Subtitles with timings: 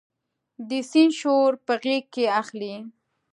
[0.69, 2.73] د سیند شور په غیږ کې اخلي